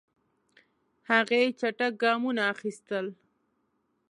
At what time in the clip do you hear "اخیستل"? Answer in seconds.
2.53-3.05